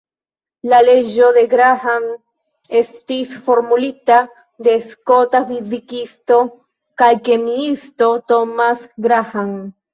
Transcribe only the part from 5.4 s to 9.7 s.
fizikisto kaj kemiisto Thomas Graham.